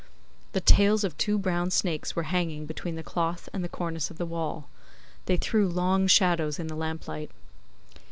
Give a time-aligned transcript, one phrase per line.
[0.53, 4.17] The tails of two brown snakes were hanging between the cloth and the cornice of
[4.17, 4.67] the wall.
[5.27, 7.29] They threw long shadows in the lamplight.